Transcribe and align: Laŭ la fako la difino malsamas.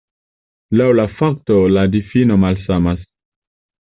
Laŭ 0.79 0.85
la 0.99 1.03
fako 1.19 1.57
la 1.73 1.83
difino 1.97 2.39
malsamas. 2.45 3.05